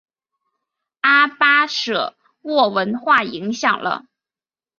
[1.01, 4.07] 阿巴舍沃文化影响了。